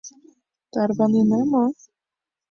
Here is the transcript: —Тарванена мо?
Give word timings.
—Тарванена 0.71 1.39
мо? 1.51 1.65